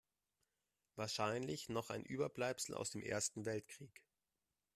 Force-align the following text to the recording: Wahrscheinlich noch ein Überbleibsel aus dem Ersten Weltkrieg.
Wahrscheinlich 0.95 1.69
noch 1.69 1.91
ein 1.91 2.03
Überbleibsel 2.03 2.73
aus 2.73 2.89
dem 2.89 3.03
Ersten 3.03 3.45
Weltkrieg. 3.45 4.03